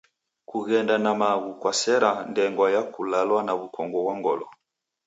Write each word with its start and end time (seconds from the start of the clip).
Kughenda 0.49 0.95
na 1.03 1.11
maghu 1.21 1.51
kwasera 1.61 2.11
ndengwa 2.31 2.67
ya 2.75 2.81
kulwala 2.91 3.51
w'ukongo 3.59 3.97
ghwa 4.03 4.13
ngolo. 4.19 4.45